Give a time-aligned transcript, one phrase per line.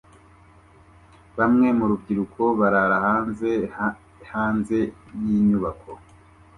[1.37, 3.49] Bamwe mu rubyiruko barara hanze
[4.31, 4.77] hanze
[5.21, 5.91] yinyubako